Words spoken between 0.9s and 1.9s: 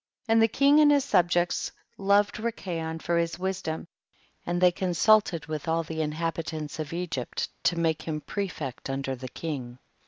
his subjects